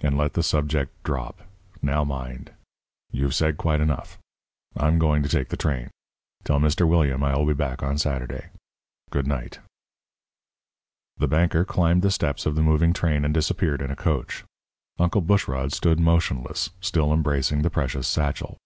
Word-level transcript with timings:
"And 0.00 0.18
let 0.18 0.32
the 0.34 0.42
subject 0.42 0.92
drop 1.04 1.42
now 1.80 2.02
mind! 2.02 2.50
You've 3.12 3.36
said 3.36 3.56
quite 3.56 3.80
enough. 3.80 4.18
I'm 4.76 4.98
going 4.98 5.22
to 5.22 5.28
take 5.28 5.48
the 5.50 5.56
train. 5.56 5.92
Tell 6.42 6.58
Mr. 6.58 6.88
William 6.88 7.22
I 7.22 7.36
will 7.36 7.46
be 7.46 7.54
back 7.54 7.84
on 7.84 7.96
Saturday. 7.96 8.46
Good 9.10 9.28
night." 9.28 9.60
The 11.18 11.28
banker 11.28 11.64
climbed 11.64 12.02
the 12.02 12.10
steps 12.10 12.46
of 12.46 12.56
the 12.56 12.62
moving 12.62 12.92
train 12.92 13.24
and 13.24 13.32
disappeared 13.32 13.80
in 13.80 13.92
a 13.92 13.94
coach. 13.94 14.42
Uncle 14.98 15.20
Bushrod 15.22 15.72
stood 15.72 16.00
motionless, 16.00 16.70
still 16.80 17.12
embracing 17.12 17.62
the 17.62 17.70
precious 17.70 18.08
satchel. 18.08 18.56